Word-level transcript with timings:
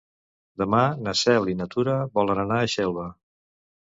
Demà 0.59 0.77
na 1.07 1.11
Cel 1.19 1.45
i 1.53 1.53
na 1.59 1.67
Tura 1.75 1.95
volen 2.15 2.41
anar 2.45 2.57
a 2.63 2.71
Xelva. 2.77 3.05